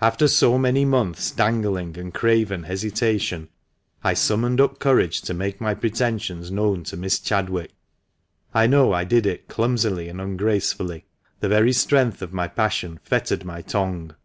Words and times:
After 0.00 0.26
so 0.26 0.58
many 0.58 0.84
months'1 0.84 1.36
dangling, 1.36 1.96
and 1.96 2.12
craven 2.12 2.64
hesitation, 2.64 3.48
I 4.02 4.14
summoned 4.14 4.60
up 4.60 4.80
courage 4.80 5.22
to 5.22 5.32
make 5.32 5.60
my 5.60 5.74
pretensions 5.74 6.50
known 6.50 6.82
to 6.82 6.96
Miss 6.96 7.20
Chadwick. 7.20 7.70
I 8.52 8.66
know 8.66 8.92
I 8.92 9.04
did 9.04 9.26
it 9.26 9.46
clumsily 9.46 10.08
and 10.08 10.20
ungracefully; 10.20 11.04
the 11.38 11.48
very 11.48 11.72
strength 11.72 12.20
of 12.20 12.32
my 12.32 12.48
passion 12.48 12.98
fettered 13.04 13.44
my 13.44 13.62
tongue. 13.62 14.16